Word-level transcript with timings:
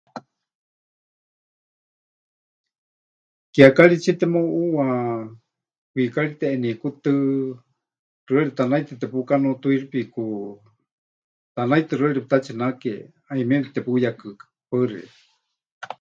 Kiekaritsie 3.53 4.13
temeuʼuuwa 4.19 4.87
kwikari 5.91 6.31
teʼeniekútɨ, 6.39 7.11
xɨari 8.27 8.51
tanaitɨ 8.57 8.93
tepukanuutuixipiku, 9.01 10.23
tanaitɨ 11.55 11.93
xɨari 11.99 12.19
pɨtatsinake, 12.23 12.93
hayumieme 13.27 13.67
tepuyekɨka. 13.75 14.45
Paɨ 14.69 14.83
xeikɨ́a. 14.91 15.15